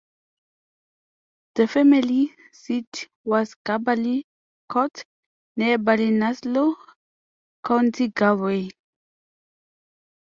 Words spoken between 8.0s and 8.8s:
Galway.